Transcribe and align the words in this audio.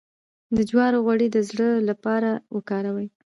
د 0.55 0.57
جوارو 0.69 1.03
غوړي 1.05 1.27
د 1.31 1.37
زړه 1.49 1.69
لپاره 1.89 2.29
وکاروئ 2.55 3.07